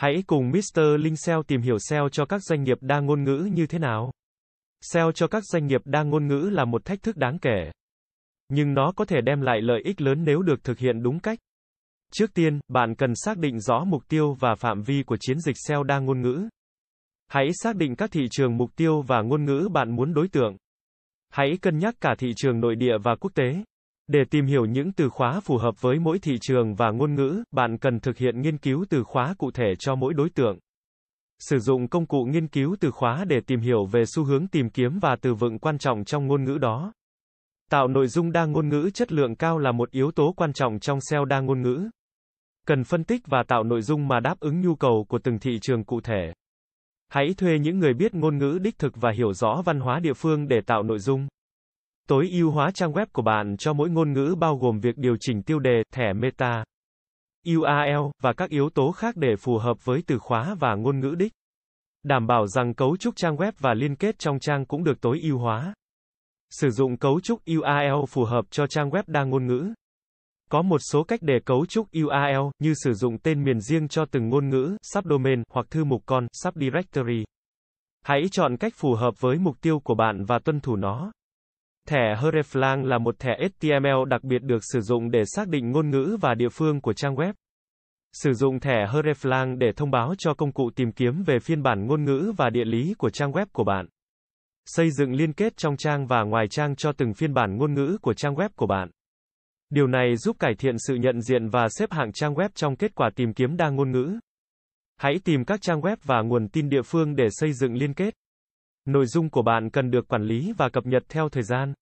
[0.00, 0.80] Hãy cùng Mr.
[0.98, 4.12] Linh SEO tìm hiểu SEO cho các doanh nghiệp đa ngôn ngữ như thế nào.
[4.80, 7.70] SEO cho các doanh nghiệp đa ngôn ngữ là một thách thức đáng kể.
[8.48, 11.38] Nhưng nó có thể đem lại lợi ích lớn nếu được thực hiện đúng cách.
[12.12, 15.56] Trước tiên, bạn cần xác định rõ mục tiêu và phạm vi của chiến dịch
[15.68, 16.48] SEO đa ngôn ngữ.
[17.28, 20.56] Hãy xác định các thị trường mục tiêu và ngôn ngữ bạn muốn đối tượng.
[21.30, 23.64] Hãy cân nhắc cả thị trường nội địa và quốc tế.
[24.12, 27.42] Để tìm hiểu những từ khóa phù hợp với mỗi thị trường và ngôn ngữ,
[27.50, 30.58] bạn cần thực hiện nghiên cứu từ khóa cụ thể cho mỗi đối tượng.
[31.38, 34.70] Sử dụng công cụ nghiên cứu từ khóa để tìm hiểu về xu hướng tìm
[34.70, 36.92] kiếm và từ vựng quan trọng trong ngôn ngữ đó.
[37.70, 40.80] Tạo nội dung đa ngôn ngữ chất lượng cao là một yếu tố quan trọng
[40.80, 41.88] trong SEO đa ngôn ngữ.
[42.66, 45.58] Cần phân tích và tạo nội dung mà đáp ứng nhu cầu của từng thị
[45.62, 46.32] trường cụ thể.
[47.08, 50.14] Hãy thuê những người biết ngôn ngữ đích thực và hiểu rõ văn hóa địa
[50.14, 51.28] phương để tạo nội dung.
[52.08, 55.16] Tối ưu hóa trang web của bạn cho mỗi ngôn ngữ bao gồm việc điều
[55.20, 56.64] chỉnh tiêu đề, thẻ meta,
[57.48, 61.14] URL và các yếu tố khác để phù hợp với từ khóa và ngôn ngữ
[61.18, 61.32] đích.
[62.02, 65.20] Đảm bảo rằng cấu trúc trang web và liên kết trong trang cũng được tối
[65.22, 65.74] ưu hóa.
[66.50, 69.72] Sử dụng cấu trúc URL phù hợp cho trang web đa ngôn ngữ.
[70.50, 74.04] Có một số cách để cấu trúc URL, như sử dụng tên miền riêng cho
[74.10, 77.24] từng ngôn ngữ, subdomain, hoặc thư mục con, subdirectory.
[78.02, 81.12] Hãy chọn cách phù hợp với mục tiêu của bạn và tuân thủ nó.
[81.88, 85.90] Thẻ hreflang là một thẻ HTML đặc biệt được sử dụng để xác định ngôn
[85.90, 87.32] ngữ và địa phương của trang web.
[88.12, 91.86] Sử dụng thẻ hreflang để thông báo cho công cụ tìm kiếm về phiên bản
[91.86, 93.86] ngôn ngữ và địa lý của trang web của bạn.
[94.66, 97.98] Xây dựng liên kết trong trang và ngoài trang cho từng phiên bản ngôn ngữ
[98.02, 98.90] của trang web của bạn.
[99.70, 102.94] Điều này giúp cải thiện sự nhận diện và xếp hạng trang web trong kết
[102.94, 104.18] quả tìm kiếm đa ngôn ngữ.
[104.96, 108.14] Hãy tìm các trang web và nguồn tin địa phương để xây dựng liên kết.
[108.84, 111.74] Nội dung của bạn cần được quản lý và cập nhật theo thời gian.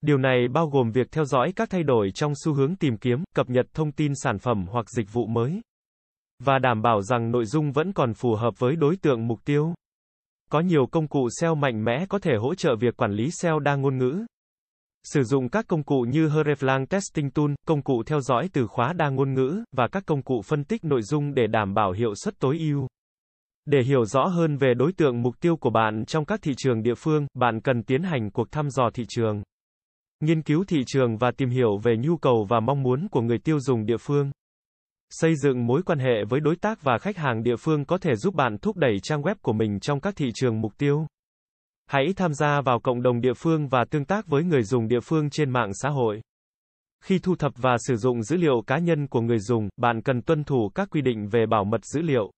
[0.00, 3.24] Điều này bao gồm việc theo dõi các thay đổi trong xu hướng tìm kiếm,
[3.34, 5.60] cập nhật thông tin sản phẩm hoặc dịch vụ mới,
[6.40, 9.74] và đảm bảo rằng nội dung vẫn còn phù hợp với đối tượng mục tiêu.
[10.50, 13.58] Có nhiều công cụ SEO mạnh mẽ có thể hỗ trợ việc quản lý SEO
[13.58, 14.26] đa ngôn ngữ.
[15.04, 18.92] Sử dụng các công cụ như Hreflang Testing Tool, công cụ theo dõi từ khóa
[18.92, 22.14] đa ngôn ngữ, và các công cụ phân tích nội dung để đảm bảo hiệu
[22.14, 22.86] suất tối ưu.
[23.66, 26.82] Để hiểu rõ hơn về đối tượng mục tiêu của bạn trong các thị trường
[26.82, 29.42] địa phương, bạn cần tiến hành cuộc thăm dò thị trường.
[30.20, 33.38] Nghiên cứu thị trường và tìm hiểu về nhu cầu và mong muốn của người
[33.38, 34.30] tiêu dùng địa phương.
[35.10, 38.16] Xây dựng mối quan hệ với đối tác và khách hàng địa phương có thể
[38.16, 41.06] giúp bạn thúc đẩy trang web của mình trong các thị trường mục tiêu.
[41.86, 45.00] Hãy tham gia vào cộng đồng địa phương và tương tác với người dùng địa
[45.00, 46.20] phương trên mạng xã hội.
[47.04, 50.22] Khi thu thập và sử dụng dữ liệu cá nhân của người dùng, bạn cần
[50.22, 52.30] tuân thủ các quy định về bảo mật dữ liệu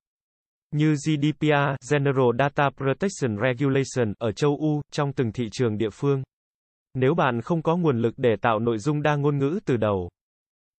[0.74, 6.22] như GDPR, General Data Protection Regulation ở châu Âu trong từng thị trường địa phương.
[6.94, 10.08] Nếu bạn không có nguồn lực để tạo nội dung đa ngôn ngữ từ đầu,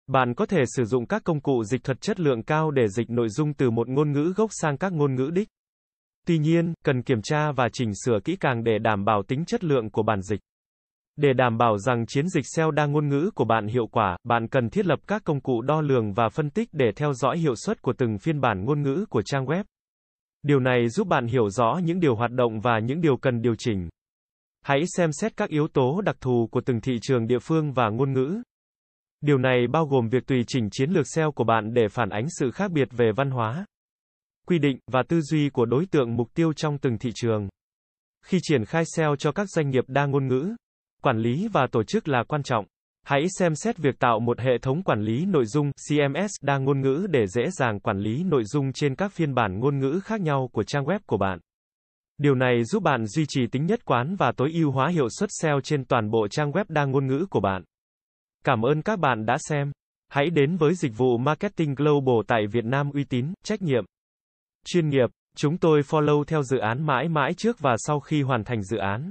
[0.07, 3.11] bạn có thể sử dụng các công cụ dịch thuật chất lượng cao để dịch
[3.11, 5.49] nội dung từ một ngôn ngữ gốc sang các ngôn ngữ đích.
[6.27, 9.65] Tuy nhiên, cần kiểm tra và chỉnh sửa kỹ càng để đảm bảo tính chất
[9.65, 10.41] lượng của bản dịch.
[11.17, 14.49] Để đảm bảo rằng chiến dịch SEO đa ngôn ngữ của bạn hiệu quả, bạn
[14.49, 17.55] cần thiết lập các công cụ đo lường và phân tích để theo dõi hiệu
[17.57, 19.65] suất của từng phiên bản ngôn ngữ của trang web.
[20.43, 23.55] Điều này giúp bạn hiểu rõ những điều hoạt động và những điều cần điều
[23.59, 23.89] chỉnh.
[24.63, 27.89] Hãy xem xét các yếu tố đặc thù của từng thị trường địa phương và
[27.89, 28.43] ngôn ngữ.
[29.21, 32.27] Điều này bao gồm việc tùy chỉnh chiến lược SEO của bạn để phản ánh
[32.39, 33.67] sự khác biệt về văn hóa,
[34.47, 37.49] quy định và tư duy của đối tượng mục tiêu trong từng thị trường.
[38.25, 40.55] Khi triển khai SEO cho các doanh nghiệp đa ngôn ngữ,
[41.03, 42.67] quản lý và tổ chức là quan trọng.
[43.07, 46.81] Hãy xem xét việc tạo một hệ thống quản lý nội dung CMS đa ngôn
[46.81, 50.21] ngữ để dễ dàng quản lý nội dung trên các phiên bản ngôn ngữ khác
[50.21, 51.39] nhau của trang web của bạn.
[52.19, 55.31] Điều này giúp bạn duy trì tính nhất quán và tối ưu hóa hiệu suất
[55.33, 57.63] SEO trên toàn bộ trang web đa ngôn ngữ của bạn.
[58.45, 59.73] Cảm ơn các bạn đã xem.
[60.09, 63.85] Hãy đến với dịch vụ Marketing Global tại Việt Nam uy tín, trách nhiệm,
[64.65, 65.11] chuyên nghiệp.
[65.37, 68.77] Chúng tôi follow theo dự án mãi mãi trước và sau khi hoàn thành dự
[68.77, 69.11] án.